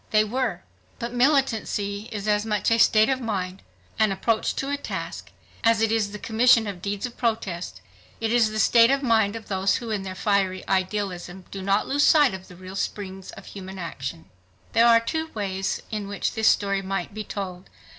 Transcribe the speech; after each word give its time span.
They 0.09 0.23
were. 0.23 0.63
But 0.97 1.13
militancy 1.13 2.09
is 2.11 2.27
as 2.27 2.43
much 2.43 2.71
a 2.71 2.79
state 2.79 3.07
of 3.07 3.21
mind, 3.21 3.61
an 3.99 4.11
approach 4.11 4.55
to 4.55 4.71
a 4.71 4.75
task, 4.75 5.29
as 5.63 5.79
it 5.79 5.91
is 5.91 6.09
the 6.11 6.17
commission 6.17 6.65
of 6.65 6.81
deeds 6.81 7.05
of 7.05 7.17
protest. 7.17 7.81
It 8.19 8.33
is 8.33 8.49
the 8.49 8.57
state 8.57 8.89
of 8.89 9.03
mind 9.03 9.35
of 9.35 9.47
those 9.47 9.75
who 9.75 9.91
is 9.91 10.01
their 10.01 10.15
fiery 10.15 10.67
idealism 10.67 11.45
do 11.51 11.61
not 11.61 11.85
lose 11.87 12.01
sight 12.03 12.33
of 12.33 12.47
the 12.47 12.55
real 12.55 12.75
springs 12.75 13.29
of 13.33 13.45
human 13.45 13.77
action. 13.77 14.25
There 14.73 14.87
are 14.87 14.99
two 14.99 15.27
ways 15.35 15.83
in 15.91 16.07
which 16.07 16.33
this 16.33 16.47
story 16.47 16.81
might 16.81 17.13
be 17.13 17.23
told. 17.23 17.69